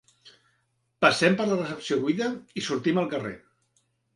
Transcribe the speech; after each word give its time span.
Passem 1.05 1.37
per 1.41 1.47
la 1.51 1.59
recepció 1.61 1.99
buida 2.07 2.31
i 2.63 2.67
sortim 2.71 3.03
al 3.03 3.13
carrer. 3.17 3.39